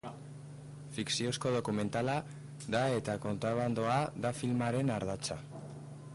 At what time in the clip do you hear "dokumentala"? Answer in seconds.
1.55-2.15